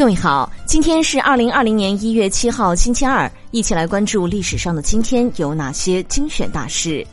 [0.00, 7.06] 各位好，今天是二零二零年一月七号，星期二，一起来关注历史上的今天有哪些精选大事。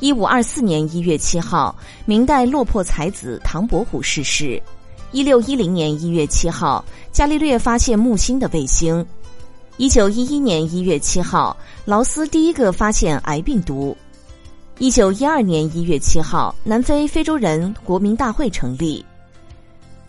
[0.00, 1.76] 一五二四年一月七号，
[2.06, 4.58] 明代落魄才子唐伯虎逝世。
[5.12, 6.82] 一六一零年一月七号，
[7.12, 9.04] 伽利略发现木星的卫星。
[9.76, 11.54] 一九一一年一月七号，
[11.84, 13.94] 劳斯第一个发现癌病毒。
[14.78, 19.04] 一九一二年一月七号，南非非洲人国民大会成立。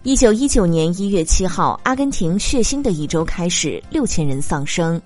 [0.06, 5.02] 一九一九年一月七号，阿根廷血腥的一周开始，六千人丧生。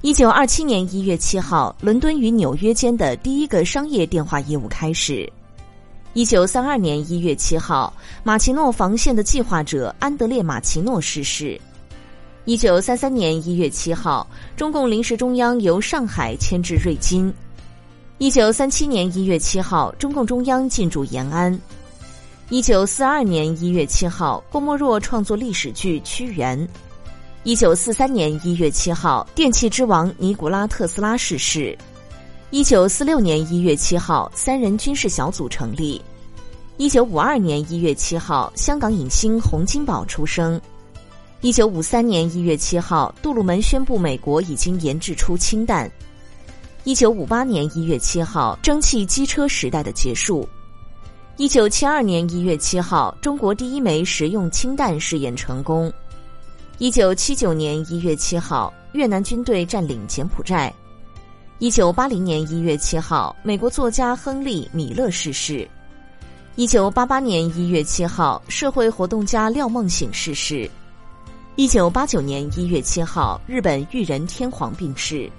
[0.00, 5.28] 一九二七年一月七号，伦敦与纽约间的第一个商业电话业务开始。
[6.14, 11.60] 一九三二年一月七号，马奇诺防线的计划者安德烈·马奇诺逝世。
[12.44, 14.24] 一九三三年一月七号，
[14.56, 17.34] 中共临时中央由上海迁至瑞金。
[18.18, 21.58] 一九三七年一月七号，中共中央进驻延安。
[22.50, 26.58] 一九四二年一月七号，郭沫若创作历史剧《屈原》。
[27.44, 31.76] 一九四三年一月七号，电气之王尼古拉特斯拉逝世。
[32.50, 36.00] 一九四六年一月七号，三人军事小组成立。
[36.76, 40.60] 一九五二年一月七号，香港影星洪金宝出生。
[41.40, 45.90] 一九五三年一月七号，杜鲁门宣布美国已经研制出氢弹。
[46.84, 50.46] 一九五八年一月七号，蒸汽机车时代的结束。
[51.38, 55.90] 一九七二年一月七号，中国第一枚实用氢弹试验成功。
[56.76, 60.72] 一九七九年一月七号，越南军队占领柬埔寨。
[61.58, 65.66] 一九八零年一月七号，美国作家亨利·米勒逝世。
[66.54, 70.70] 一九八八年一月七号，社会活动家廖梦醒逝世。
[71.56, 75.30] 一九八九年一月七号，日本裕仁天皇病逝。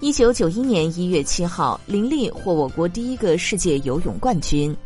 [0.00, 4.76] 一九九一年一月七号，林立获我国第一个世界游泳冠军。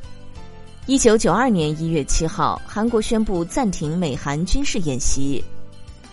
[0.87, 5.43] 一九九二年一月七号，韩国宣布暂停美韩军事演习。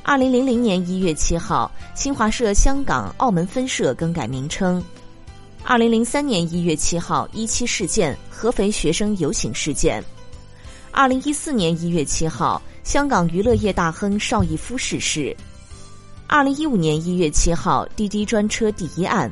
[0.03, 4.83] 二零零零年一月七号，新华社香港、澳门分社更改名称。
[5.63, 10.03] 二零零三年一月七号，一七事件合肥学生游行事件。
[10.91, 15.35] 二零一四年一月七号，香港娱乐业大亨邵逸夫逝世。
[16.27, 19.31] 二零一五年一月七号，滴滴专车第一案。